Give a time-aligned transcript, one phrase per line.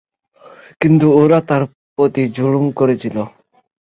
[0.81, 1.63] কিন্তু ওরা তার
[1.95, 3.17] প্রতি জুলুম করেছিল।